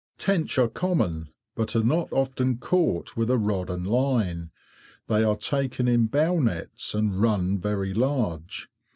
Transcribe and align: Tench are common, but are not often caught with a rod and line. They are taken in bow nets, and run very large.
Tench 0.17 0.57
are 0.57 0.67
common, 0.67 1.29
but 1.53 1.75
are 1.75 1.83
not 1.83 2.11
often 2.11 2.57
caught 2.57 3.15
with 3.15 3.29
a 3.29 3.37
rod 3.37 3.69
and 3.69 3.85
line. 3.85 4.49
They 5.05 5.23
are 5.23 5.35
taken 5.37 5.87
in 5.87 6.07
bow 6.07 6.39
nets, 6.39 6.95
and 6.95 7.21
run 7.21 7.59
very 7.59 7.93
large. 7.93 8.67